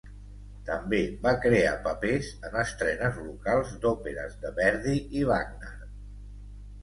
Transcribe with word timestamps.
També 0.67 0.99
va 1.25 1.33
crear 1.41 1.73
papers 1.87 2.29
en 2.49 2.55
estrenes 2.61 3.19
locals 3.27 3.75
d'òperes 3.83 4.33
de 4.45 4.53
Verdi 4.61 4.95
i 5.21 5.27
Wagner. 5.33 5.77